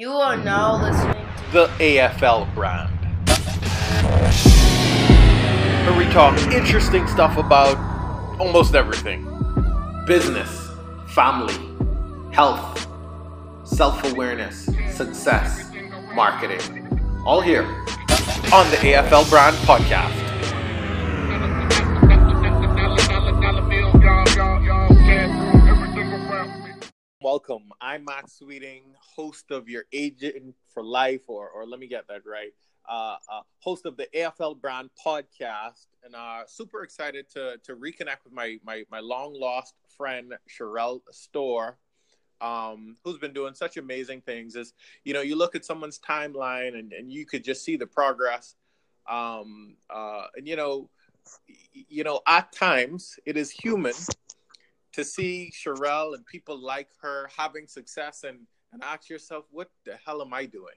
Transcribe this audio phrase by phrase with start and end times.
[0.00, 2.88] You are now listening to the AFL brand.
[5.84, 7.76] Where we talk interesting stuff about
[8.40, 9.26] almost everything
[10.06, 10.70] business,
[11.08, 11.52] family,
[12.32, 12.88] health,
[13.64, 15.70] self awareness, success,
[16.14, 16.98] marketing.
[17.26, 17.64] All here
[18.54, 20.29] on the AFL Brand Podcast.
[27.32, 27.70] Welcome.
[27.80, 32.22] I'm Matt Sweeting, host of your Agent for Life, or, or let me get that
[32.26, 32.52] right,
[32.88, 38.24] uh, uh, host of the AFL Brand Podcast, and uh, super excited to to reconnect
[38.24, 41.78] with my my, my long lost friend Sherelle Store,
[42.40, 44.56] um, who's been doing such amazing things.
[44.56, 44.72] Is
[45.04, 48.56] you know you look at someone's timeline and, and you could just see the progress,
[49.08, 50.90] um, uh, and you know
[51.72, 53.94] you know at times it is human
[54.92, 58.38] to see Sherelle and people like her having success and,
[58.72, 60.74] and ask yourself, what the hell am I doing?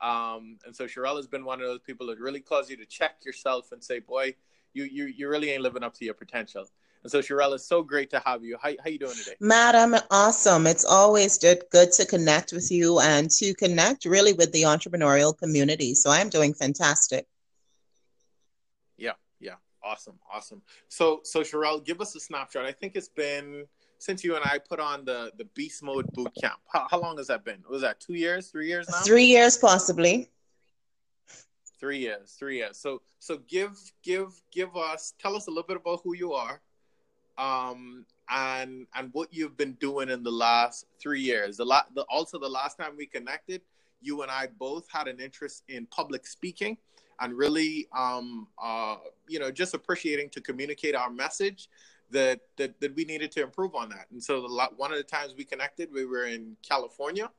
[0.00, 2.86] Um, and so Sherelle has been one of those people that really cause you to
[2.86, 4.34] check yourself and say, boy,
[4.72, 6.66] you, you, you really ain't living up to your potential.
[7.02, 8.56] And so Sherelle, it's so great to have you.
[8.60, 9.36] How, how you doing today?
[9.38, 10.66] Matt, I'm awesome.
[10.66, 15.94] It's always good to connect with you and to connect really with the entrepreneurial community.
[15.94, 17.26] So I'm doing fantastic.
[19.84, 20.62] Awesome, awesome.
[20.88, 22.64] So, so Sherelle, give us a snapshot.
[22.64, 23.66] I think it's been
[23.98, 26.60] since you and I put on the the Beast Mode boot camp.
[26.72, 27.62] How, how long has that been?
[27.68, 29.00] Was that two years, three years now?
[29.00, 30.30] Three years, possibly.
[31.78, 32.78] Three years, three years.
[32.78, 36.62] So, so give give give us tell us a little bit about who you are,
[37.36, 41.58] um, and and what you've been doing in the last three years.
[41.58, 43.60] The lot, the also the last time we connected,
[44.00, 46.78] you and I both had an interest in public speaking
[47.20, 48.96] and really, um, uh,
[49.28, 51.68] you know, just appreciating to communicate our message
[52.10, 54.06] that, that, that we needed to improve on that.
[54.12, 57.30] And so the one of the times we connected, we were in California,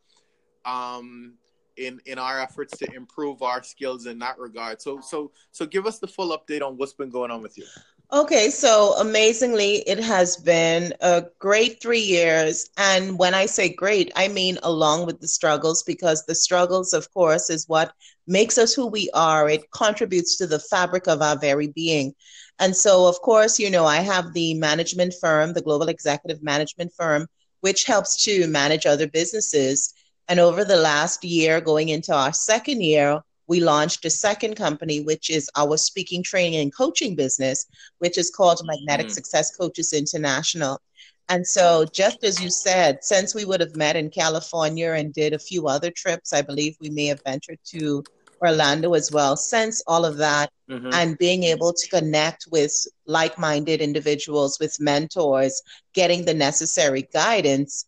[0.65, 1.33] um,
[1.77, 4.81] in, in our efforts to improve our skills in that regard.
[4.81, 7.65] So, so, so give us the full update on what's been going on with you.
[8.13, 12.69] Okay, so amazingly, it has been a great three years.
[12.77, 17.11] And when I say great, I mean along with the struggles, because the struggles, of
[17.13, 17.93] course, is what
[18.27, 19.49] makes us who we are.
[19.49, 22.13] It contributes to the fabric of our very being.
[22.59, 26.93] And so, of course, you know, I have the management firm, the Global Executive Management
[26.97, 27.27] Firm,
[27.61, 29.93] which helps to manage other businesses.
[30.27, 35.01] And over the last year, going into our second year, we launched a second company,
[35.01, 37.65] which is our speaking, training, and coaching business,
[37.99, 39.13] which is called Magnetic mm-hmm.
[39.13, 40.79] Success Coaches International.
[41.27, 45.33] And so, just as you said, since we would have met in California and did
[45.33, 48.03] a few other trips, I believe we may have ventured to
[48.45, 49.35] Orlando as well.
[49.37, 50.89] Since all of that mm-hmm.
[50.93, 52.73] and being able to connect with
[53.05, 55.61] like minded individuals, with mentors,
[55.93, 57.85] getting the necessary guidance,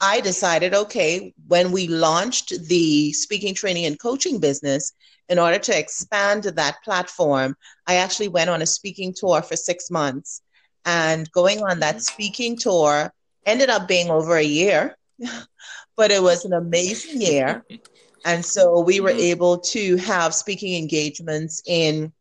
[0.00, 4.92] I decided, okay, when we launched the speaking, training, and coaching business,
[5.28, 7.54] in order to expand that platform,
[7.86, 10.42] I actually went on a speaking tour for six months.
[10.84, 12.00] And going on that mm-hmm.
[12.00, 13.12] speaking tour
[13.46, 14.96] ended up being over a year,
[15.96, 17.64] but it was an amazing year.
[18.24, 19.20] And so we were mm-hmm.
[19.20, 22.12] able to have speaking engagements in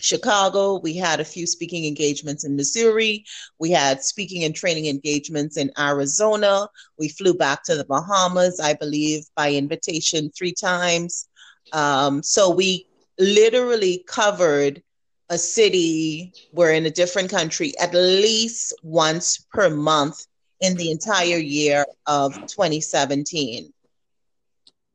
[0.00, 0.78] Chicago.
[0.78, 3.24] We had a few speaking engagements in Missouri.
[3.58, 6.68] We had speaking and training engagements in Arizona.
[6.98, 11.28] We flew back to the Bahamas, I believe, by invitation three times.
[11.72, 12.86] Um, so we
[13.18, 14.82] literally covered
[15.30, 20.26] a city, we're in a different country at least once per month
[20.60, 23.72] in the entire year of 2017.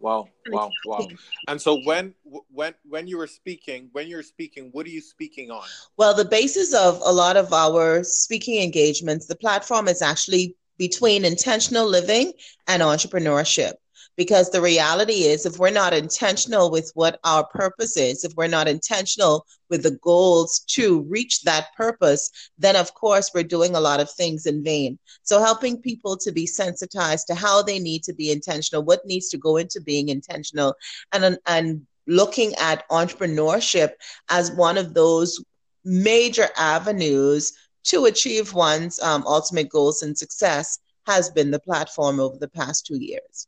[0.04, 1.08] Wow, wow, wow.
[1.48, 2.14] And so when
[2.52, 5.64] when when you were speaking, when you're speaking, what are you speaking on?
[5.96, 11.24] Well, the basis of a lot of our speaking engagements, the platform is actually between
[11.24, 12.34] intentional living
[12.68, 13.76] and entrepreneurship
[14.16, 18.48] because the reality is if we're not intentional with what our purpose is if we're
[18.48, 23.80] not intentional with the goals to reach that purpose then of course we're doing a
[23.80, 24.98] lot of things in vain.
[25.24, 29.30] So helping people to be sensitized to how they need to be intentional what needs
[29.30, 30.76] to go into being intentional
[31.12, 33.92] and and looking at entrepreneurship
[34.30, 35.44] as one of those
[35.86, 42.38] major avenues to achieve one's um, ultimate goals and success has been the platform over
[42.38, 43.48] the past two years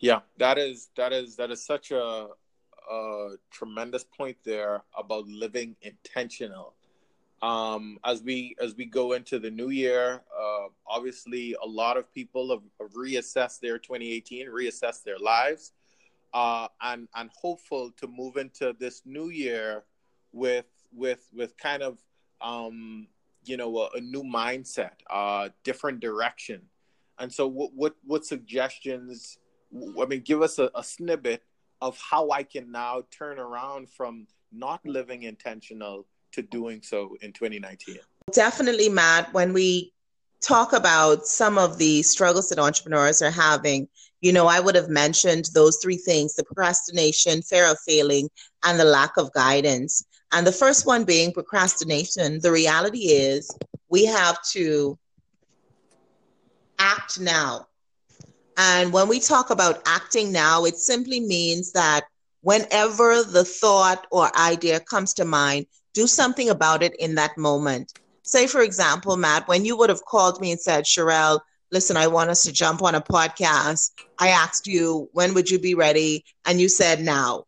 [0.00, 2.28] yeah, that is that is that is such a,
[2.90, 6.74] a tremendous point there about living intentional.
[7.42, 12.12] Um, as we as we go into the new year, uh, obviously a lot of
[12.12, 15.72] people have, have reassessed their 2018, reassessed their lives,
[16.32, 19.84] uh, and and hopeful to move into this new year
[20.32, 21.98] with with with kind of
[22.40, 23.08] um,
[23.44, 26.62] you know a, a new mindset, uh, different direction.
[27.18, 29.38] And so, what what what suggestions
[29.74, 31.42] I mean, give us a, a snippet
[31.80, 37.32] of how I can now turn around from not living intentional to doing so in
[37.32, 37.98] 2019.
[38.32, 39.32] Definitely, Matt.
[39.32, 39.92] When we
[40.40, 43.88] talk about some of the struggles that entrepreneurs are having,
[44.20, 48.28] you know, I would have mentioned those three things the procrastination, fear of failing,
[48.64, 50.04] and the lack of guidance.
[50.32, 52.40] And the first one being procrastination.
[52.40, 53.50] The reality is
[53.88, 54.98] we have to
[56.78, 57.66] act now.
[58.58, 62.06] And when we talk about acting now, it simply means that
[62.42, 67.92] whenever the thought or idea comes to mind, do something about it in that moment.
[68.22, 71.40] Say, for example, Matt, when you would have called me and said, Sherelle,
[71.70, 73.92] listen, I want us to jump on a podcast.
[74.18, 76.24] I asked you, when would you be ready?
[76.44, 77.44] And you said, now.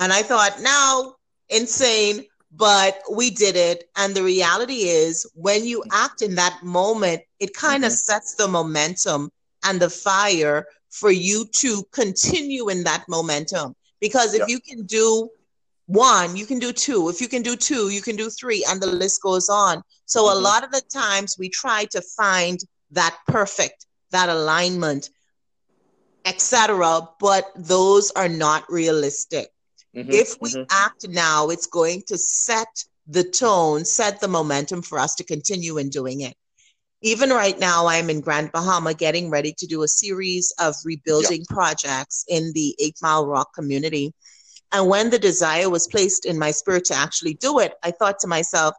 [0.00, 1.16] And I thought, now,
[1.48, 3.90] insane, but we did it.
[3.96, 7.96] And the reality is, when you act in that moment, it kind of mm-hmm.
[7.96, 9.30] sets the momentum
[9.64, 13.74] and the fire for you to continue in that momentum.
[14.00, 14.48] Because if yep.
[14.48, 15.28] you can do
[15.86, 17.08] one, you can do two.
[17.08, 19.82] If you can do two, you can do three, and the list goes on.
[20.06, 20.38] So mm-hmm.
[20.38, 22.60] a lot of the times we try to find
[22.92, 25.10] that perfect, that alignment,
[26.24, 27.08] etc.
[27.20, 29.48] But those are not realistic.
[29.94, 30.64] Mm-hmm, if we mm-hmm.
[30.70, 35.78] act now, it's going to set the tone, set the momentum for us to continue
[35.78, 36.34] in doing it.
[37.04, 41.44] Even right now, I'm in Grand Bahama getting ready to do a series of rebuilding
[41.50, 41.54] yeah.
[41.54, 44.14] projects in the Eight Mile Rock community.
[44.72, 48.20] And when the desire was placed in my spirit to actually do it, I thought
[48.20, 48.74] to myself,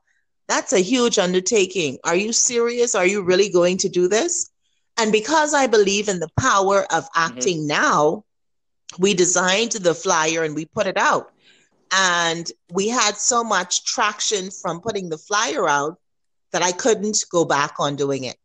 [0.47, 1.99] that's a huge undertaking.
[2.03, 2.95] Are you serious?
[2.95, 4.49] Are you really going to do this?
[4.97, 7.31] And because I believe in the power of mm-hmm.
[7.31, 7.67] acting mm-hmm.
[7.67, 8.25] now,
[8.97, 11.31] we designed the flyer and we put it out.
[11.91, 15.99] And we had so much traction from putting the flyer out
[16.55, 18.37] that I couldn't go back on doing it.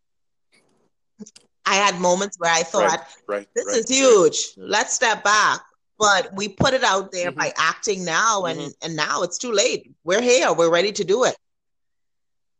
[1.64, 4.36] I had moments where I thought, right, right, this right, is huge.
[4.56, 5.60] Let's step back.
[5.96, 7.38] But we put it out there mm-hmm.
[7.38, 8.70] by acting now, and, mm-hmm.
[8.82, 9.92] and now it's too late.
[10.02, 10.52] We're here.
[10.52, 11.36] We're ready to do it.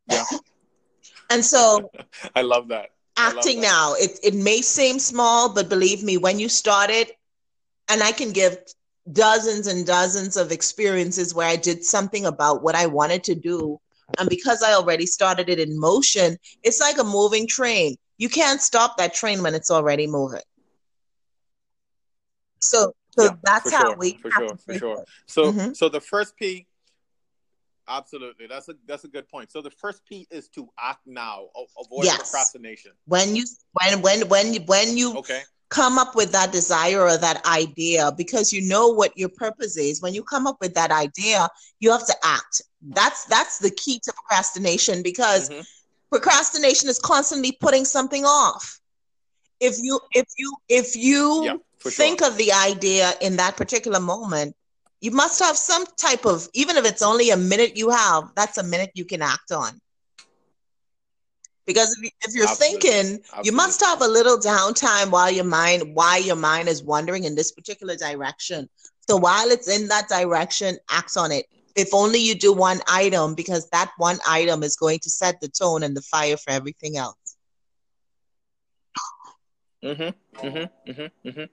[0.08, 0.23] Yeah.
[1.31, 1.91] and so
[2.37, 2.91] I love that.
[3.17, 3.73] Acting love that.
[3.73, 7.11] now, it, it may seem small, but believe me, when you start it,
[7.88, 8.56] and I can give
[9.11, 13.81] dozens and dozens of experiences where I did something about what I wanted to do.
[14.18, 17.96] And because I already started it in motion, it's like a moving train.
[18.18, 20.40] You can't stop that train when it's already moving.
[22.60, 25.04] So, so yeah, that's how sure, we for sure, for sure.
[25.26, 25.72] So, mm-hmm.
[25.72, 26.66] so the first P,
[27.88, 29.50] absolutely, that's a that's a good point.
[29.50, 31.46] So the first P is to act now,
[31.78, 32.18] avoid yes.
[32.18, 32.92] procrastination.
[33.06, 35.40] When you when when when when you okay
[35.70, 40.02] come up with that desire or that idea because you know what your purpose is
[40.02, 44.00] when you come up with that idea you have to act that's that's the key
[44.00, 45.61] to procrastination because mm-hmm.
[46.11, 48.81] procrastination is constantly putting something off
[49.61, 52.28] if you if you if you yeah, think sure.
[52.28, 54.56] of the idea in that particular moment
[55.00, 58.58] you must have some type of even if it's only a minute you have that's
[58.58, 59.81] a minute you can act on
[61.70, 62.81] because if, if you're Absolutely.
[62.81, 63.50] thinking Absolutely.
[63.50, 67.34] you must have a little downtime while your mind why your mind is wandering in
[67.37, 68.69] this particular direction
[69.08, 71.46] so while it's in that direction act on it
[71.76, 75.49] if only you do one item because that one item is going to set the
[75.49, 77.37] tone and the fire for everything else
[79.84, 81.44] mm-hmm mm-hmm mm-hmm, mm-hmm.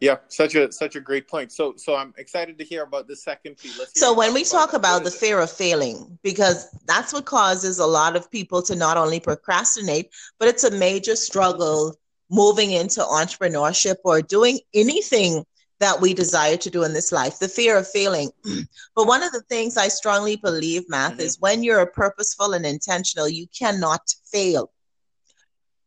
[0.00, 1.50] Yeah, such a such a great point.
[1.50, 3.70] So so I'm excited to hear about the second P.
[3.94, 7.86] so when we talk about, about the fear of failing, because that's what causes a
[7.86, 11.96] lot of people to not only procrastinate, but it's a major struggle
[12.30, 15.44] moving into entrepreneurship or doing anything
[15.80, 18.30] that we desire to do in this life, the fear of failing.
[18.94, 21.20] but one of the things I strongly believe, Matt, mm-hmm.
[21.20, 24.70] is when you're purposeful and intentional, you cannot fail.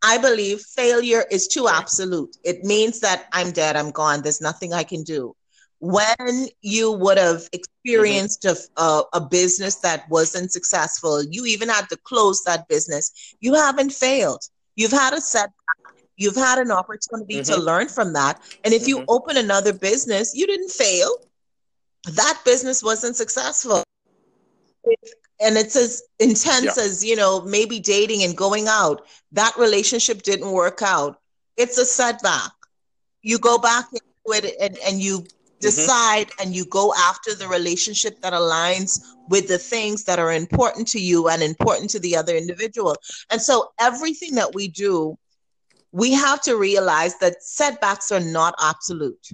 [0.03, 2.35] I believe failure is too absolute.
[2.43, 5.35] It means that I'm dead, I'm gone, there's nothing I can do.
[5.79, 8.81] When you would have experienced mm-hmm.
[8.81, 13.91] a, a, business that wasn't successful, you even had to close that business, you haven't
[13.91, 14.43] failed.
[14.75, 15.53] You've had a setback,
[16.17, 17.53] you've had an opportunity mm-hmm.
[17.53, 18.39] to learn from that.
[18.63, 18.89] And if mm-hmm.
[18.89, 21.15] you open another business, you didn't fail.
[22.13, 23.83] That business wasn't successful.
[24.83, 26.83] If and it's as intense yeah.
[26.83, 31.19] as you know maybe dating and going out that relationship didn't work out
[31.57, 32.51] it's a setback
[33.21, 35.27] you go back into it and, and you mm-hmm.
[35.59, 36.43] decide mm-hmm.
[36.43, 40.99] and you go after the relationship that aligns with the things that are important to
[40.99, 42.95] you and important to the other individual
[43.31, 45.17] and so everything that we do
[45.91, 49.29] we have to realize that setbacks are not absolute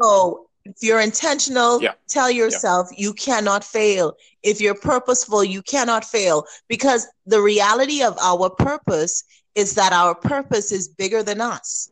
[0.00, 1.92] so if you're intentional, yeah.
[2.08, 3.02] tell yourself yeah.
[3.04, 4.14] you cannot fail.
[4.42, 10.14] If you're purposeful, you cannot fail because the reality of our purpose is that our
[10.14, 11.90] purpose is bigger than us.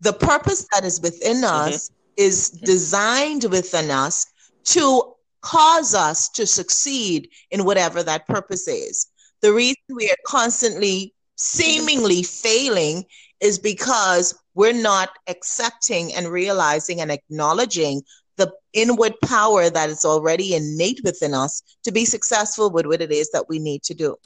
[0.00, 1.74] the purpose that is within Mm-hmm.
[1.74, 4.26] us is designed within us
[4.64, 5.02] to
[5.40, 9.06] cause us to succeed in whatever that purpose is.
[9.42, 13.04] The reason we are constantly seemingly failing
[13.40, 18.02] is because we're not accepting and realizing and acknowledging
[18.36, 23.12] the inward power that is already innate within us to be successful with what it
[23.12, 24.16] is that we need to do.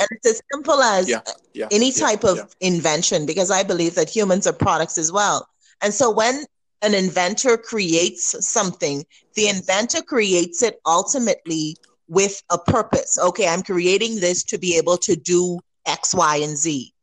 [0.00, 1.20] And it's as simple as Yeah,
[1.52, 2.44] yeah, any yeah, type of yeah.
[2.60, 5.48] invention because I believe that humans are products as well.
[5.82, 6.44] And so when
[6.82, 11.76] an inventor creates something, the inventor creates it ultimately
[12.08, 13.18] with a purpose.
[13.18, 16.93] Okay, I'm creating this to be able to do X, Y, and Z.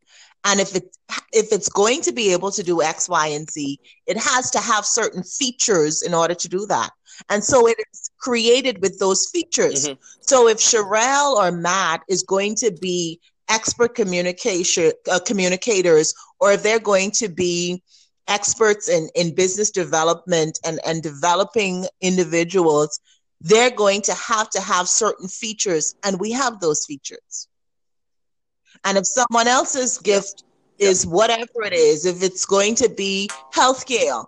[0.44, 0.96] And if it
[1.32, 4.58] if it's going to be able to do X, Y, and Z, it has to
[4.58, 6.90] have certain features in order to do that.
[7.28, 9.88] And so it is created with those features.
[9.88, 9.98] Mhm.
[10.20, 16.62] So if Sherelle or Matt is going to be expert communication uh, communicators, or if
[16.62, 17.82] they're going to be
[18.28, 22.98] experts in, in business development and, and developing individuals,
[23.40, 27.48] they're going to have to have certain features, and we have those features.
[28.84, 30.44] And if someone else's gift
[30.78, 34.24] is whatever it is, if it's going to be healthcare,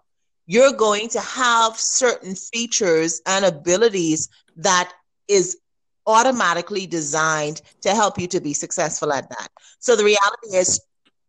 [0.47, 4.93] you're going to have certain features and abilities that
[5.27, 5.59] is
[6.07, 9.49] automatically designed to help you to be successful at that.
[9.79, 10.81] So the reality is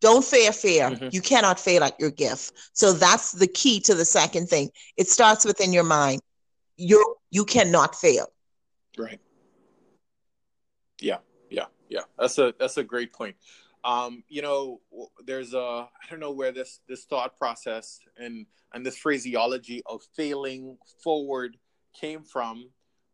[0.01, 0.91] don't fear fear.
[0.91, 1.13] Mhm.
[1.13, 2.53] You cannot fail at your gift.
[2.73, 4.69] So that's the key to the second thing.
[4.97, 6.21] It starts within your mind.
[6.75, 8.27] You you cannot fail.
[8.97, 9.19] Right.
[11.95, 12.01] Yeah.
[12.19, 13.35] That's a that's a great point.
[13.85, 14.81] Um, you know,
[15.25, 20.01] there's a I don't know where this this thought process and and this phraseology of
[20.17, 21.55] failing forward
[21.93, 22.69] came from,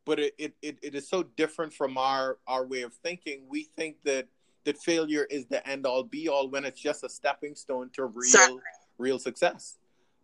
[0.05, 3.43] but it it, it, is so different from our our way of thinking.
[3.47, 4.27] We think that
[4.63, 8.05] that failure is the end all be all when it's just a stepping stone to
[8.05, 8.61] real Certainly.
[8.97, 9.77] real success.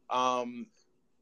[0.10, 0.68] Um,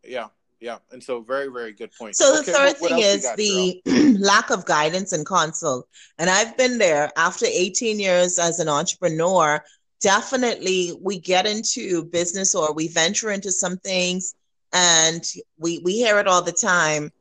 [0.06, 0.28] yeah,
[0.66, 2.16] yeah, and so very very good point.
[2.16, 3.82] So the Okay, third what- thing is got, the
[4.20, 5.88] lack of guidance and counsel.
[6.18, 9.64] And I've been there after 18 years as an entrepreneur.
[10.02, 14.34] Definitely, we get into business or we venture into some things,
[14.74, 15.24] and
[15.58, 17.12] we we hear it all the time.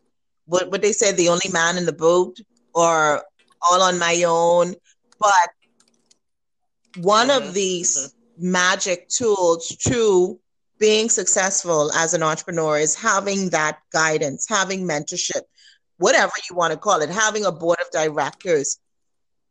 [0.47, 2.39] What what they say, the only man in the boat,
[2.75, 3.23] or
[3.71, 4.75] all on my own.
[5.21, 5.51] But
[6.97, 10.41] one Mhm, of these magic tools to
[10.79, 15.43] being successful as an entrepreneur is having that guidance, having mentorship,
[15.99, 18.79] whatever you want to call it, having a board of directors.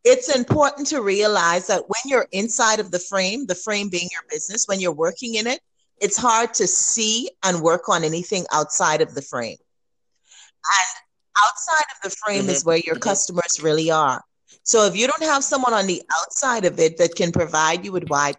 [0.03, 4.24] It's important to realize that when you're inside of the frame, the frame being your
[4.30, 5.62] business, when you're working in it,
[6.01, 9.58] it's hard to see and work on anything outside of the frame.
[9.58, 11.03] And
[11.46, 12.70] outside of the frame is mm-hmm.
[12.70, 14.22] where your customers really are.
[14.63, 17.91] So if you don't have someone on the outside of it that can provide you
[17.91, 18.38] with wide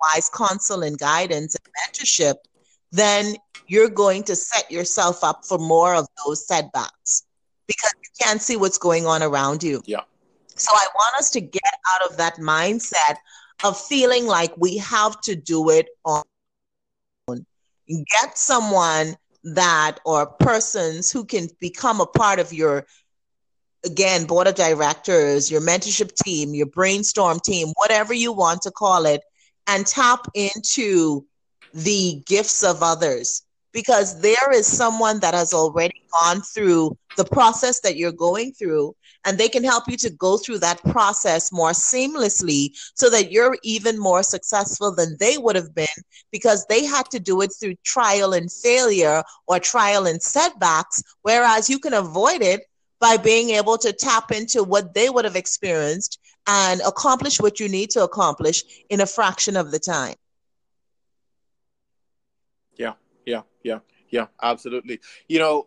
[0.00, 2.36] wise counsel and guidance and mentorship,
[2.92, 3.36] then
[3.68, 7.24] you're going to set yourself up for more of those setbacks
[7.66, 9.82] because you can't see what's going on around you.
[9.84, 10.00] Yeah.
[10.54, 11.62] So I want us to get
[11.94, 13.16] out of that mindset
[13.64, 16.22] of feeling like we have to do it on
[17.28, 17.44] own.
[17.86, 22.86] get someone that or persons who can become a part of your
[23.86, 29.06] again board of directors your mentorship team your brainstorm team whatever you want to call
[29.06, 29.22] it
[29.66, 31.24] and tap into
[31.74, 33.42] the gifts of others.
[33.72, 38.96] Because there is someone that has already gone through the process that you're going through
[39.26, 43.58] and they can help you to go through that process more seamlessly so that you're
[43.62, 45.86] even more successful than they would have been
[46.32, 51.68] because they had to do it through trial and failure or trial and setbacks whereas
[51.68, 52.62] you can avoid it
[53.00, 57.68] by being able to tap into what they would have experienced and accomplish what you
[57.68, 60.14] need to accomplish in a fraction of the time.
[62.76, 63.78] Yeah, yeah, yeah,
[64.10, 65.00] yeah, absolutely.
[65.28, 65.66] You know,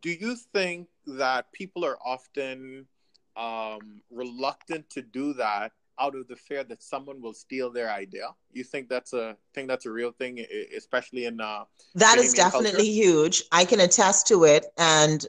[0.00, 2.86] do you think that people are often
[3.36, 8.28] um, reluctant to do that out of the fear that someone will steal their idea?
[8.52, 10.44] You think that's a think that's a real thing,
[10.76, 11.64] especially in uh,
[11.94, 12.90] That is definitely culture?
[12.90, 13.42] huge.
[13.52, 14.66] I can attest to it.
[14.78, 15.26] And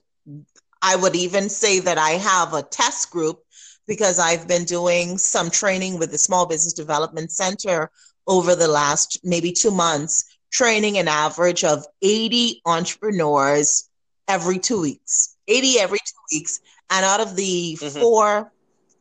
[0.83, 3.39] I would even say that I have a test group
[3.87, 7.89] because I've been doing some training with the Small Business Development Center
[8.27, 13.89] over the last maybe two months, training an average of 80 entrepreneurs
[14.27, 15.35] every two weeks.
[15.47, 16.59] 80 every two weeks.
[16.89, 18.01] And out of the Mhm.
[18.01, 18.51] four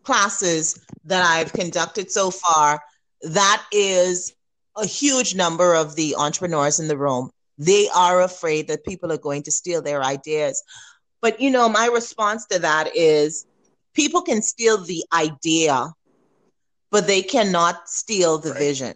[0.04, 2.80] classes that I've conducted so far,
[3.22, 4.32] that is
[4.76, 7.30] a huge number of the entrepreneurs in the room.
[7.58, 10.62] They are afraid that people are going to steal their ideas.
[11.22, 13.46] But you know, my response to that is
[13.94, 15.94] people can steal the idea,
[16.90, 18.58] but they cannot steal the Right.
[18.58, 18.94] vision.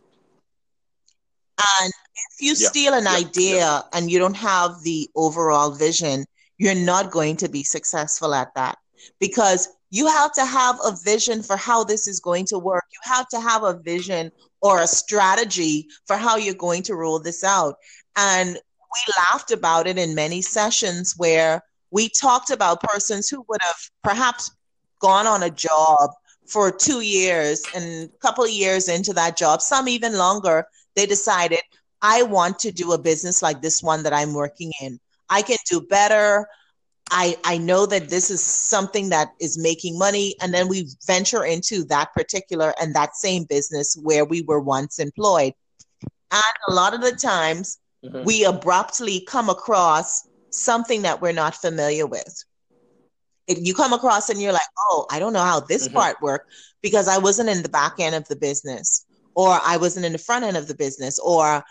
[1.80, 2.68] And if you Yeah.
[2.68, 3.18] steal an Yeah.
[3.18, 3.82] idea Yeah.
[3.92, 6.26] and you don't have the overall vision,
[6.58, 8.78] you're not going to be successful at that
[9.20, 12.84] because you have to have a vision for how this is going to work.
[12.92, 17.18] You have to have a vision or a strategy for how you're going to roll
[17.20, 17.76] this out.
[18.16, 23.60] And we laughed about it in many sessions where we talked about persons who would
[23.62, 24.50] have perhaps
[25.00, 26.10] gone on a job
[26.46, 31.06] for two years and a couple of years into that job, some even longer, they
[31.06, 31.60] decided,
[32.02, 35.00] I want to do a business like this one that I'm working in.
[35.28, 36.46] I can do better.
[37.10, 40.34] I, I know that this is something that is making money.
[40.40, 44.98] And then we venture into that particular and that same business where we were once
[44.98, 45.52] employed.
[46.30, 48.24] And a lot of the times, Mhm.
[48.24, 52.44] we abruptly come across something that we're not familiar with.
[53.46, 55.92] If you come across and you're like, oh, I don't know how this Mhm.
[55.94, 56.50] part worked
[56.82, 60.18] because I wasn't in the back end of the business, or I wasn't in the
[60.18, 61.62] front end of the business, or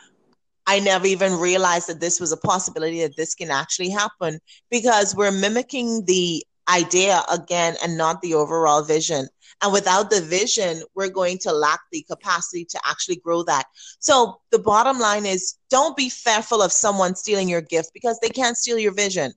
[0.67, 4.39] I never even realized that this was a possibility that this can actually happen
[4.71, 9.27] because we're mimicking the idea again and not the overall vision.
[9.61, 13.65] And without the vision, we're going to lack the capacity to actually grow that.
[13.99, 18.29] So the bottom line is don't be fearful of someone stealing your gift because they
[18.29, 19.33] can't steal your vision.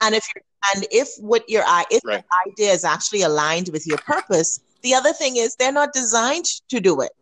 [0.00, 0.42] And if you're
[0.74, 2.24] and if what your if Right.
[2.26, 6.46] your idea is actually aligned with your purpose, the other thing is they're not designed
[6.70, 7.12] to do it.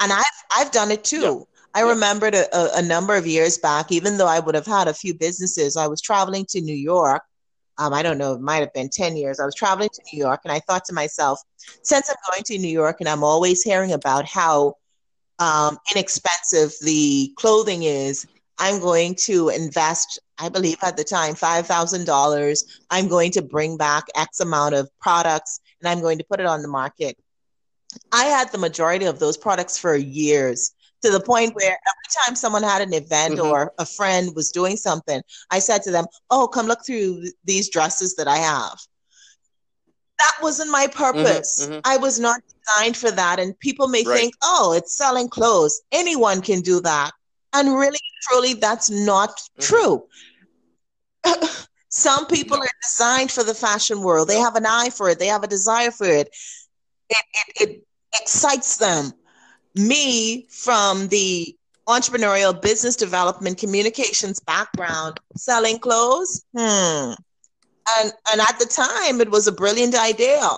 [0.00, 0.24] And I've
[0.56, 1.46] I've done it too.
[1.54, 1.74] Yeah.
[1.74, 1.84] I Yeah.
[1.84, 4.94] remembered a, a, a number of years back, even though I would have had a
[4.94, 7.22] few businesses, I was traveling to New York.
[7.78, 9.38] Um, I don't know, it might have been 10 years.
[9.38, 11.40] I was traveling to New York and I thought to myself,
[11.82, 14.74] since I'm going to New York and I'm always hearing about how
[15.38, 18.26] um, inexpensive the clothing is,
[18.58, 22.64] I'm going to invest, I believe at the time, $5,000.
[22.90, 26.46] I'm going to bring back X amount of products and I'm going to put it
[26.46, 27.18] on the market.
[28.12, 30.72] I had the majority of those products for years
[31.02, 33.44] to the point where every time someone had an event Mhm.
[33.44, 37.68] or a friend was doing something, I said to them, Oh, come look through these
[37.68, 38.78] dresses that I have.
[40.18, 41.60] That wasn't my purpose.
[41.60, 41.80] mhm.
[41.84, 43.38] I was not designed for that.
[43.38, 44.18] And people may Right.
[44.18, 45.80] think, Oh, it's selling clothes.
[45.92, 47.12] Anyone can do that.
[47.52, 49.62] And really, truly, that's not Mhm.
[49.62, 50.08] true.
[51.88, 52.62] Some people No.
[52.64, 54.28] are designed for the fashion world.
[54.28, 55.18] They have an eye for it.
[55.18, 56.28] They have a desire for it.
[57.08, 57.86] It, it, it
[58.20, 59.12] excites them.
[59.76, 61.54] Me, from the
[61.86, 67.12] entrepreneurial business development communications background, selling clothes, hmm.
[67.98, 70.48] And and at the time, it was a brilliant idea.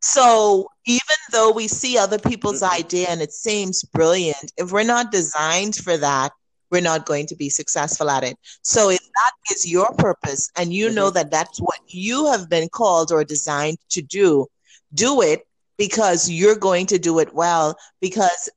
[0.00, 5.12] So even though we see other people's idea and it seems brilliant, if we're not
[5.12, 6.32] designed for that,
[6.70, 8.36] we're not going to be successful at it.
[8.62, 12.68] So if that is your purpose and you know that that's what you have been
[12.68, 14.46] called or designed to do,
[14.94, 15.47] do it
[15.78, 17.78] because you're going to do it well.
[18.00, 18.50] Because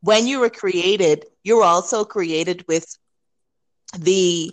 [0.00, 2.86] when you were created, you're also created with
[3.98, 4.52] the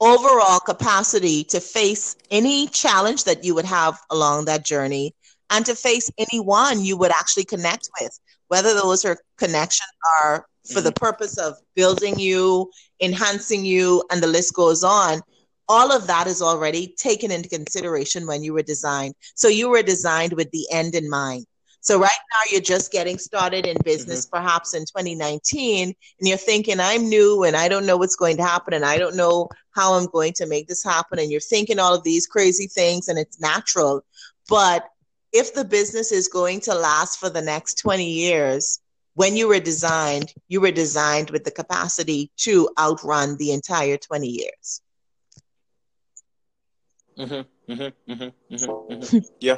[0.00, 5.14] overall capacity to face any challenge that you would have along that journey
[5.50, 8.18] and to face anyone you would actually connect with,
[8.48, 9.88] whether those are connections
[10.22, 11.04] are for the mm-hmm.
[11.04, 12.70] purpose of building you,
[13.00, 15.20] enhancing you, and the list goes on.
[15.68, 19.14] All of that is already taken into consideration when you were designed.
[19.34, 21.46] So you were designed with the end in mind.
[21.84, 24.36] So right now you're just getting started in business, mm-hmm.
[24.36, 28.42] perhaps in 2019, and you're thinking, I'm new and I don't know what's going to
[28.42, 31.18] happen and I don't know how I'm going to make this happen.
[31.18, 34.02] And you're thinking all of these crazy things and it's natural.
[34.48, 34.88] But
[35.30, 38.80] if the business is going to last for the next 20 years,
[39.12, 44.26] when you were designed, you were designed with the capacity to outrun the entire 20
[44.26, 44.80] years.
[47.18, 49.18] Mm-hmm, mm-hmm, mm-hmm.
[49.40, 49.56] Yeah,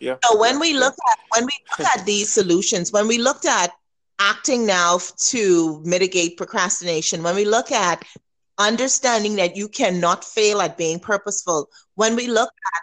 [0.00, 0.16] yeah.
[0.24, 0.80] So when yeah, we yeah.
[0.80, 3.72] look at when we look at these solutions, when we looked at
[4.18, 4.98] acting now
[5.30, 8.04] to mitigate procrastination, when we look at
[8.58, 12.82] understanding that you cannot fail at being purposeful, when we look at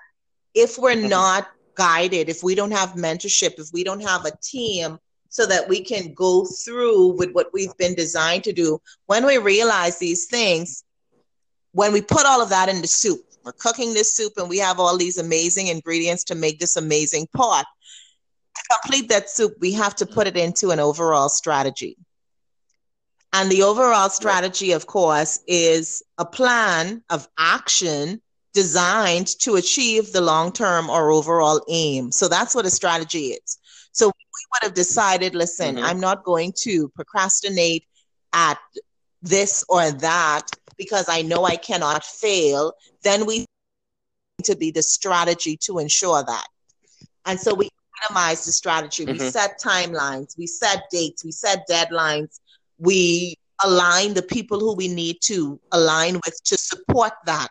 [0.54, 4.98] if we're not guided, if we don't have mentorship, if we don't have a team
[5.30, 9.38] so that we can go through with what we've been designed to do, when we
[9.38, 10.86] realize these things,
[11.74, 14.58] when we put all of that in the soup, we're cooking this soup and we
[14.58, 17.66] have all these amazing ingredients to make this amazing pot.
[18.56, 21.96] To complete that soup, we have to put it into an overall strategy.
[23.34, 28.22] And the overall strategy, of course, is a plan of action
[28.54, 32.12] designed to achieve the long term or overall aim.
[32.12, 33.58] So that's what a strategy is.
[33.92, 34.12] So we
[34.54, 35.84] would have decided listen, Mhm.
[35.84, 37.86] I'm not going to procrastinate
[38.34, 38.58] at
[39.22, 42.74] this or that because I know I cannot fail.
[43.04, 46.48] Then we need to be the strategy to ensure that.
[47.26, 47.70] And so we
[48.04, 49.06] itemize the strategy.
[49.06, 49.32] We Mhm.
[49.32, 52.40] set timelines, we set dates, we set deadlines,
[52.78, 57.50] we align the people who we need to align with to support that,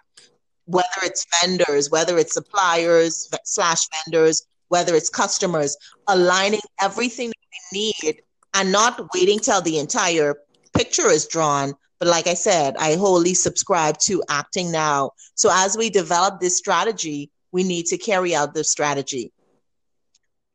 [0.66, 5.76] whether it's vendors, whether it's suppliers slash vendors, whether it's customers,
[6.08, 8.22] aligning everything that we need
[8.54, 10.36] and not waiting till the entire
[10.74, 11.74] picture is drawn.
[11.98, 15.12] But like I said, I wholly subscribe to acting now.
[15.34, 19.32] So as we develop this strategy, we need to carry out the strategy.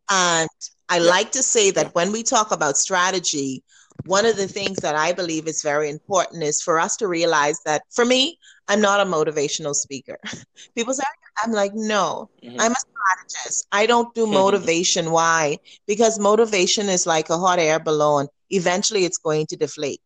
[0.09, 0.49] And
[0.89, 3.63] I like to say that when we talk about strategy,
[4.05, 7.59] one of the things that I believe is very important is for us to realize
[7.65, 10.17] that for me, I'm not a motivational speaker.
[10.75, 11.03] People say,
[11.43, 12.59] I'm like, no, mm-hmm.
[12.59, 13.67] I'm a strategist.
[13.71, 15.11] I don't do motivation.
[15.11, 15.57] Why?
[15.87, 18.27] Because motivation is like a hot air balloon.
[18.49, 20.01] Eventually, it's going to deflate.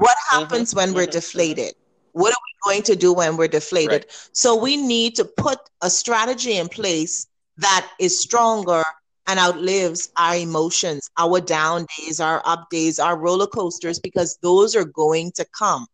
[0.00, 0.40] What mm-hmm.
[0.40, 0.78] happens mm-hmm.
[0.78, 1.12] when we're mm-hmm.
[1.12, 1.74] deflated?
[2.12, 4.06] What are we going to do when we're deflated?
[4.08, 4.28] Right.
[4.32, 7.26] So, we need to put a strategy in place
[7.58, 8.82] that is stronger
[9.26, 14.74] and outlives our emotions, our down days, our up days, our roller coasters, because those
[14.74, 15.86] are going to come.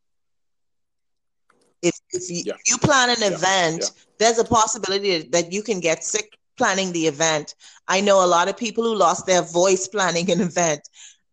[1.83, 2.55] If, if you, yeah.
[2.67, 3.37] you plan an yeah.
[3.37, 4.03] event, yeah.
[4.19, 7.55] there's a possibility that you can get sick planning the event.
[7.89, 10.81] I know a lot of people who lost their voice planning an event,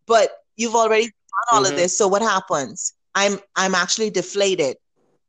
[0.06, 1.10] but you've already
[1.52, 1.72] all mm-hmm.
[1.72, 1.96] of this.
[1.96, 2.94] So what happens?
[3.14, 4.76] I'm I'm actually deflated,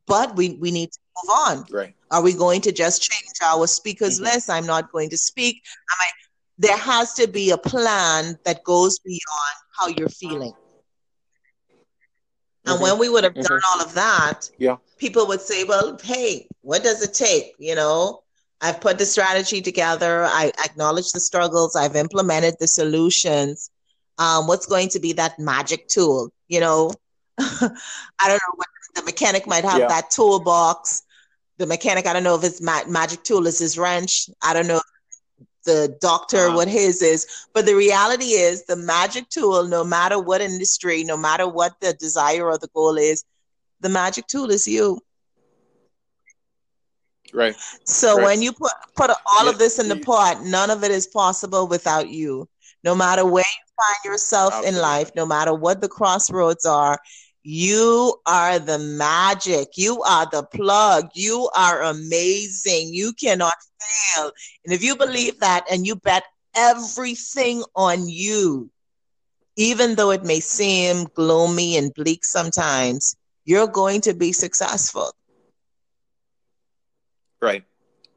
[0.08, 1.66] but we we need to move on.
[1.72, 1.96] Right.
[2.12, 4.26] Are we going to just change our speakers mm-hmm.
[4.26, 4.50] list?
[4.50, 5.62] I'm not going to speak.
[5.92, 6.10] Am I
[6.58, 10.54] there has to be a plan that goes beyond how you're feeling.
[12.66, 12.72] Mm-hmm.
[12.72, 13.42] And when we would have mm-hmm.
[13.42, 14.78] done all of that, yeah.
[14.98, 17.54] people would say, Well, hey, what does it take?
[17.60, 18.24] You know,
[18.62, 23.70] I've put the strategy together, I acknowledge the struggles, I've implemented the solutions.
[24.18, 26.32] Um, what's going to be that magic tool?
[26.48, 26.92] You know,
[27.40, 29.88] I don't know what the mechanic might have yeah.
[29.88, 31.04] that toolbox.
[31.58, 34.30] The mechanic, I don't know if his ma- magic tool is his wrench.
[34.42, 34.82] I don't know
[35.66, 36.56] the doctor uh-huh.
[36.56, 41.18] what his is but the reality is the magic tool no matter what industry no
[41.18, 43.24] matter what the desire or the goal is
[43.82, 45.00] the magic tool is you
[47.34, 48.24] right so right.
[48.24, 49.50] when you put put all yeah.
[49.50, 52.48] of this in the pot none of it is possible without you
[52.86, 54.78] no matter where you find yourself Absolutely.
[54.78, 57.00] in life no matter what the crossroads are
[57.48, 59.78] you are the magic.
[59.78, 61.10] You are the plug.
[61.14, 62.90] You are amazing.
[62.92, 64.32] You cannot fail.
[64.66, 66.24] And if you believe that and you bet
[66.56, 68.72] everything on you,
[69.58, 75.12] even though it may seem gloomy and bleak sometimes, you're going to be successful.
[77.42, 77.64] Right,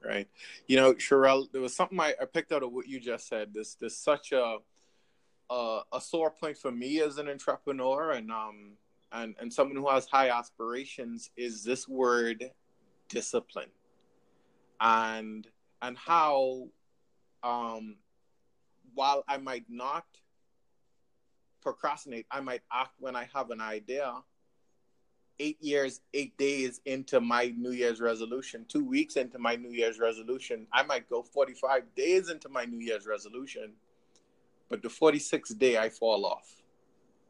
[0.02, 0.28] right.
[0.68, 3.52] You know, Sherelle, there was something I, I picked out of what you just said.
[3.52, 4.58] This, this such a,
[5.50, 8.76] a, a sore point for me as an entrepreneur, and um,
[9.12, 12.50] and, and someone who has high aspirations is this word
[13.08, 13.70] discipline
[14.80, 15.46] and
[15.82, 16.68] and how
[17.42, 17.96] um
[18.94, 20.04] while i might not
[21.62, 24.12] procrastinate i might act when i have an idea
[25.40, 29.98] eight years eight days into my new year's resolution two weeks into my new year's
[29.98, 33.72] resolution i might go 45 days into my new year's resolution
[34.68, 36.58] but the 46th day i fall off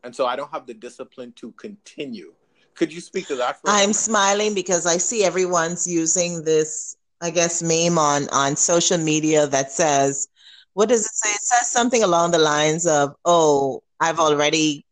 [0.04, 2.32] and so I don't have the discipline to continue.
[2.74, 3.58] Could you speak to that?
[3.66, 9.46] I'm smiling because I see everyone's using this, I guess, meme on on social media
[9.48, 10.28] that says,
[10.74, 14.84] "What does it say?" It says something along the lines of, "Oh, I've already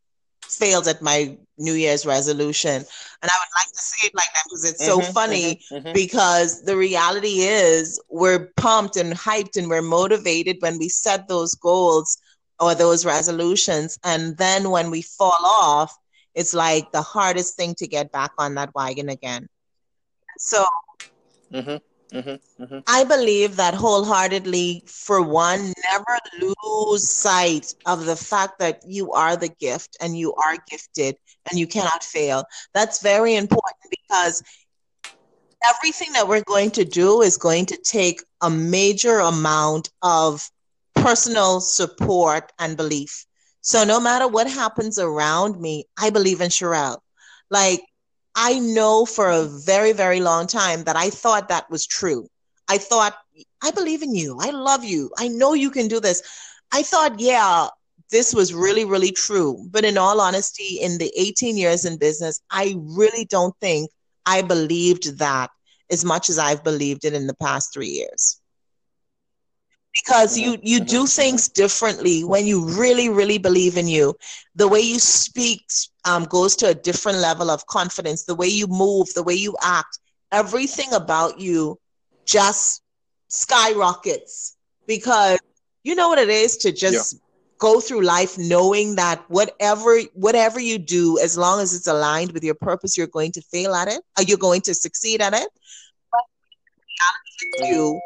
[0.43, 4.45] failed at my New Year's resolution," and I would like to say it like that
[4.45, 5.63] because it's mm-hmm, so funny.
[5.71, 5.93] Mm-hmm, mm-hmm.
[5.93, 11.55] Because the reality is, we're pumped and hyped and we're motivated when we set those
[11.55, 12.19] goals
[12.59, 13.99] or those resolutions.
[14.05, 15.95] And then when we fall off,
[16.35, 19.49] it's like the hardest thing to get back on that wagon again.
[20.39, 20.65] So
[21.53, 21.77] mm-hmm,
[22.13, 22.79] mm-hmm, mm-hmm.
[22.87, 26.19] I believe that wholeheartedly, for one, never
[26.65, 31.17] lose sight of the fact that you are the gift and you are gifted
[31.51, 32.45] and you cannot fail.
[32.75, 34.43] That's very important because
[35.65, 40.49] everything that we're going to do is going to take a major amount of
[40.95, 43.27] personal support and belief.
[43.61, 46.99] So no matter what happens around me, I believe in Sherelle.
[47.51, 47.81] Like
[48.37, 52.29] I know for a very, very long time that I thought that was true.
[52.69, 53.17] I thought,
[53.63, 54.39] I believe in you.
[54.41, 55.11] I love you.
[55.19, 56.23] I know you can do this.
[56.71, 57.69] I thought, yeah,
[58.11, 59.67] this was really, really true.
[59.71, 63.91] But in all honesty, in the 18 years in business, I really don't think
[64.27, 65.51] I believed that
[65.91, 68.41] as much as I've believed it in the past three years
[70.05, 74.15] because you you do things differently when you really really believe in you.
[74.55, 75.65] The way you speak
[76.05, 78.25] um, goes to a different level of confidence.
[78.25, 79.99] The way you move the way you act
[80.33, 81.79] everything about you
[82.27, 82.83] just
[83.29, 84.57] skyrockets.
[84.87, 85.39] Because
[85.83, 87.17] you know what it is to just
[87.59, 92.45] go through life knowing that whatever whatever you do as long as it's aligned with
[92.45, 95.49] your purpose you're going to fail at it or you're going to succeed at it.
[96.13, 98.01] But you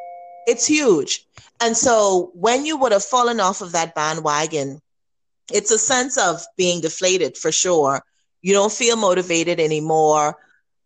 [0.46, 1.26] it's huge
[1.60, 4.80] and so when you would have fallen off of that bandwagon
[5.52, 8.02] it's a sense of being deflated for sure.
[8.42, 10.36] You don't feel motivated anymore.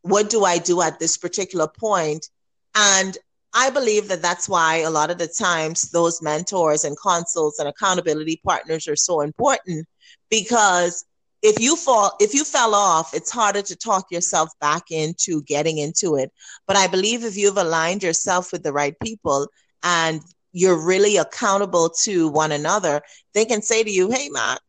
[0.02, 2.28] What do i do at this particular point?
[2.74, 3.16] And
[3.52, 7.68] I believe that that's why a lot of the times those mentors and consults and
[7.68, 9.86] accountability partners are so important
[10.28, 11.04] because
[11.42, 15.78] if you fall if you fell off it's harder to talk yourself back into getting
[15.78, 16.32] into it.
[16.66, 19.48] But i believe if you've aligned yourself with the right people
[19.84, 20.20] and
[20.54, 23.02] you're really accountable to one another
[23.34, 24.60] they can say to you hey matt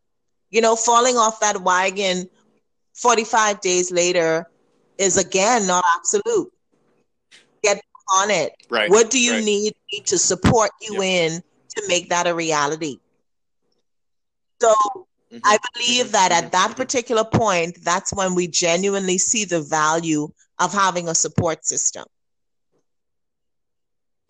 [0.50, 2.28] you know falling off that wagon
[2.94, 4.46] 45 days later
[4.98, 6.52] is again not absolute
[7.62, 7.80] get
[8.14, 8.52] on it.
[8.70, 8.90] Right.
[8.90, 9.44] What do you right.
[9.44, 9.74] need
[10.06, 11.42] to support you in
[11.76, 12.98] to make that a reality?
[14.60, 14.72] So
[15.32, 15.38] mm-hmm.
[15.44, 20.72] I believe that at that particular point, that's when we genuinely see the value of
[20.72, 22.04] having a support system.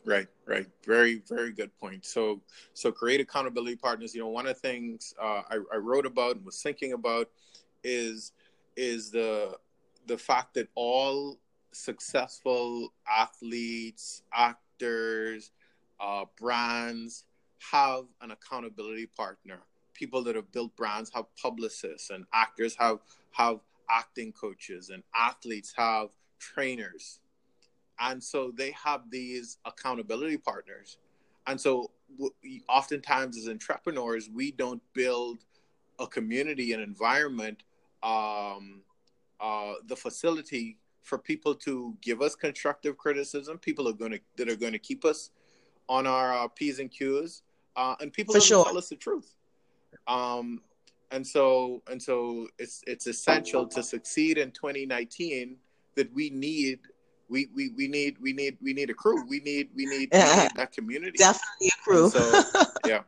[0.06, 0.66] Right, right.
[0.86, 2.06] Very, very good point.
[2.06, 2.40] So,
[2.74, 4.14] so create accountability partners.
[4.14, 7.28] You know, one of the things uh, I, I wrote about and was thinking about
[7.82, 8.32] is
[8.76, 9.56] is the
[10.06, 11.38] the fact that all
[11.72, 15.50] successful athletes, actors,
[16.00, 17.24] uh, brands
[17.72, 19.58] have an accountability partner.
[19.92, 23.00] People that have built brands have publicists, and actors have
[23.32, 23.58] have
[23.90, 27.18] acting coaches, and athletes have trainers,
[28.00, 30.98] and so they have these accountability partners.
[31.46, 35.38] And so, we, oftentimes as entrepreneurs, we don't build
[35.98, 37.62] a community, an environment,
[38.02, 38.82] um,
[39.40, 43.58] uh, the facility for people to give us constructive criticism.
[43.58, 45.30] People are going to that are going to keep us
[45.88, 47.42] on our uh, p's and q's,
[47.76, 48.64] uh, and people for sure.
[48.64, 49.34] tell us the truth.
[50.08, 50.60] Um,
[51.12, 55.56] and so and so it's it's essential to succeed in 2019
[55.94, 56.80] that we need
[57.28, 59.24] we, we, we need we need we need a crew.
[59.26, 61.18] We need we need, we need that community.
[61.18, 62.10] Definitely a crew.
[62.10, 62.42] so
[62.86, 63.02] yeah.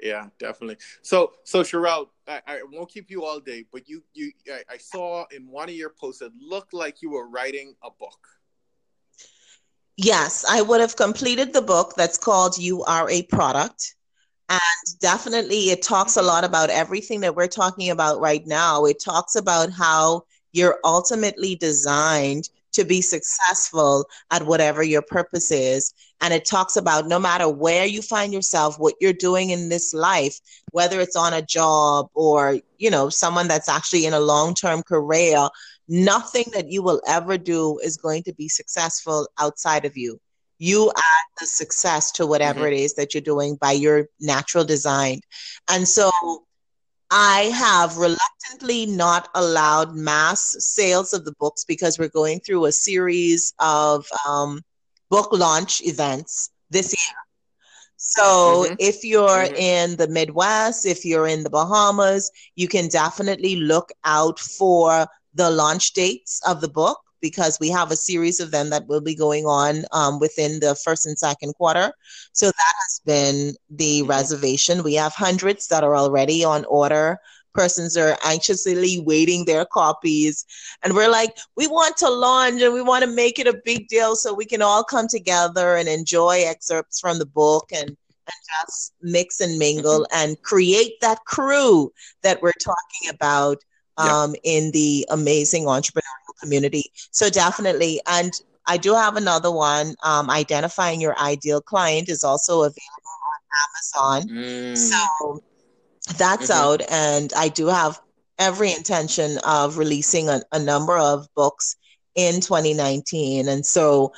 [0.00, 0.76] Yeah, definitely.
[1.02, 4.76] So, so Sherelle, I, I won't keep you all day, but you, you, I, I
[4.76, 8.26] saw in one of your posts it looked like you were writing a book.
[9.96, 13.94] Yes, I would have completed the book that's called "You Are a Product,"
[14.50, 14.60] and
[15.00, 18.84] definitely it talks a lot about everything that we're talking about right now.
[18.84, 20.24] It talks about how
[20.56, 25.92] you're ultimately designed to be successful at whatever your purpose is.
[26.20, 29.92] And it talks about no matter where you find yourself, what you're doing in this
[29.92, 30.38] life,
[30.72, 34.82] whether it's on a job or, you know, someone that's actually in a long term
[34.82, 35.48] career,
[35.88, 40.18] nothing that you will ever do is going to be successful outside of you.
[40.58, 42.72] You add the success to whatever mm-hmm.
[42.72, 45.20] it is that you're doing by your natural design.
[45.68, 46.10] And so
[47.10, 52.72] I have reluctantly not allowed mass sales of the books because we're going through a
[52.72, 54.62] series of um,
[55.08, 57.16] book launch events this year.
[57.96, 58.74] So mm-hmm.
[58.78, 59.54] if you're mm-hmm.
[59.54, 65.50] in the Midwest, if you're in the Bahamas, you can definitely look out for the
[65.50, 69.14] launch dates of the book because we have a series of them that will be
[69.14, 71.92] going on um, within the first and second quarter.
[72.32, 74.82] So that has been the reservation.
[74.82, 77.18] We have hundreds that are already on order.
[77.54, 80.44] Persons are anxiously waiting their copies.
[80.82, 83.88] And we're like, we want to launch and we want to make it a big
[83.88, 88.42] deal so we can all come together and enjoy excerpts from the book and, and
[88.68, 90.28] just mix and mingle mm-hmm.
[90.28, 91.90] and create that crew
[92.22, 93.58] that we're talking about
[93.98, 94.58] um, yeah.
[94.58, 96.84] in the amazing entrepreneurial community.
[97.10, 98.32] So definitely, and
[98.66, 99.94] I do have another one.
[100.02, 104.36] Um, identifying your ideal client is also available on Amazon.
[104.36, 104.76] Mm.
[104.76, 105.42] So
[106.18, 106.64] that's mm-hmm.
[106.64, 108.00] out, and I do have
[108.38, 111.76] every intention of releasing a, a number of books
[112.14, 113.48] in 2019.
[113.48, 114.12] And so,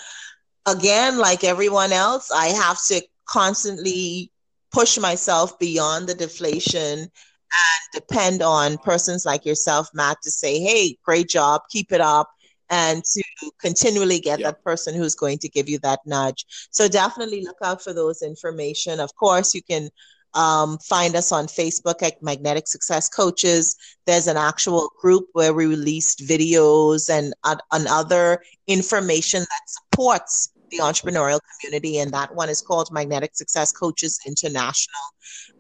[0.66, 4.31] again, like everyone else, I have to constantly
[4.72, 7.11] push myself beyond the deflation
[7.52, 12.30] and depend on persons like yourself, Matt, to say, hey, great job, keep it up,
[12.70, 13.22] and to
[13.61, 16.44] continually get that person who's going to give you that nudge.
[16.70, 19.00] So definitely look out for those information.
[19.00, 19.88] Of course, you can
[20.34, 23.76] um, find us on Facebook at Magnetic Success Coaches.
[24.06, 30.50] There's an actual group where we released videos and, uh, and other information that supports
[30.70, 35.02] the entrepreneurial community, and that one is called Magnetic Success Coaches International.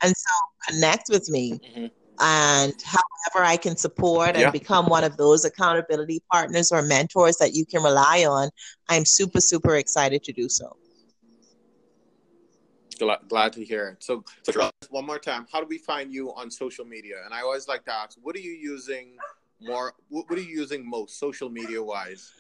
[0.02, 0.32] And so
[0.68, 1.52] connect with me.
[1.52, 1.86] Mm-hmm.
[2.20, 4.50] And however I can support and yeah.
[4.50, 8.50] become one of those accountability partners or mentors that you can rely on,
[8.88, 10.76] I'm super, super excited to do so.
[12.98, 14.02] Glad, glad to hear it.
[14.02, 17.16] So, so, one more time, how do we find you on social media?
[17.24, 19.16] And I always like to ask, what are you using
[19.60, 19.94] more?
[20.08, 22.32] What, what are you using most, social media wise?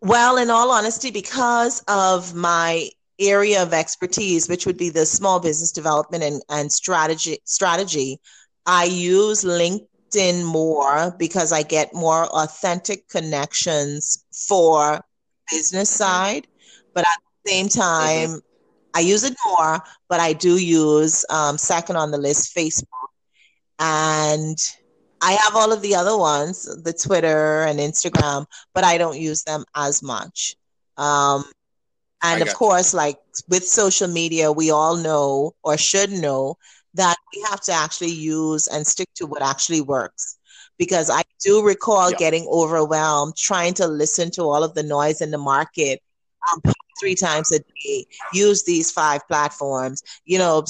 [0.00, 5.40] Well, in all honesty, because of my area of expertise, which would be the small
[5.40, 8.20] business development and, and strategy strategy,
[8.66, 15.04] I use LinkedIn more because I get more authentic connections for
[15.50, 16.46] business side.
[16.94, 18.38] But at the same time, mm-hmm.
[18.94, 22.84] I use it more, but I do use um, second on the list Facebook.
[23.80, 24.56] And
[25.24, 29.42] I have all of the other ones, the Twitter and Instagram, but I don't use
[29.44, 30.54] them as much.
[30.98, 31.44] Um,
[32.22, 32.98] and of course, you.
[32.98, 33.16] like
[33.48, 36.56] with social media, we all know or should know
[36.92, 40.36] that we have to actually use and stick to what actually works.
[40.76, 42.18] Because I do recall yeah.
[42.18, 46.02] getting overwhelmed trying to listen to all of the noise in the market
[46.52, 46.60] um,
[47.00, 50.64] three times a day, use these five platforms, you know,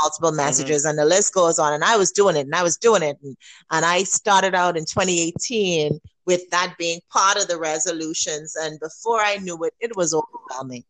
[0.00, 0.38] multiple mm-hmm.
[0.38, 0.90] messages, mm-hmm.
[0.90, 1.72] and the list goes on.
[1.72, 3.16] And I was doing it and I was doing it.
[3.22, 3.36] And,
[3.70, 8.56] and I started out in 2018 with that being part of the resolutions.
[8.56, 10.84] And before I knew it, it was overwhelming.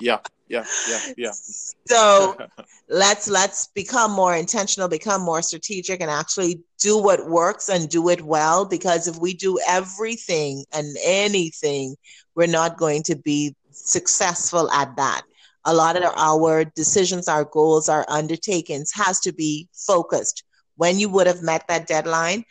[0.00, 0.18] yeah,
[0.48, 1.32] yeah, yeah, yeah.
[1.86, 2.36] So
[2.88, 8.08] let's let's become more intentional, become more strategic, and actually do what works and do
[8.10, 8.64] it well.
[8.64, 11.96] Because if we do everything and anything,
[12.36, 15.22] we're not going to be successful at that.
[15.64, 20.44] A lot of our decisions, our goals, our undertakings has to be focused.
[20.76, 22.44] When you would have met that deadline,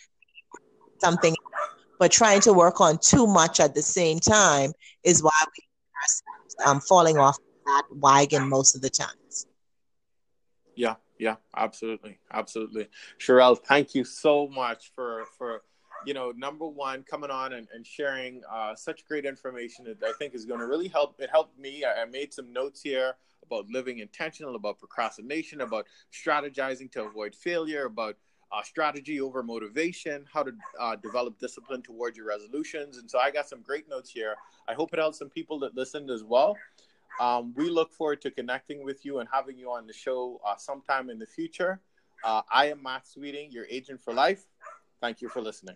[1.02, 1.36] something,
[1.98, 4.72] but trying to work on too much at the same time
[5.04, 9.48] is why we are um, falling off that wagon most of the times.
[10.76, 12.88] Yeah, yeah, absolutely, absolutely.
[13.20, 15.64] Sherelle, thank you so much for for
[16.06, 20.14] you know number one coming on and, and sharing uh, such great information that I
[20.14, 21.16] think is going to really help.
[21.20, 21.84] It helped me.
[21.84, 27.36] I, I made some notes here about living intentional, about procrastination, about strategizing to avoid
[27.36, 28.16] failure, about
[28.52, 32.98] uh, strategy over motivation, how to uh, develop discipline towards your resolutions.
[32.98, 34.36] And so I got some great notes here.
[34.68, 36.58] I hope it helps some people that listened as well.
[37.20, 40.56] Um, we look forward to connecting with you and having you on the show uh,
[40.58, 41.82] sometime in the future.
[42.24, 44.46] Uh, I am Matt Sweeting, your agent for life.
[45.02, 45.76] Thank you for listening.